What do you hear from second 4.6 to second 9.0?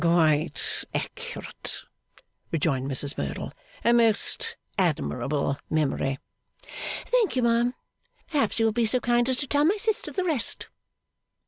admirable memory.' 'Thank you, ma'am. Perhaps you will be so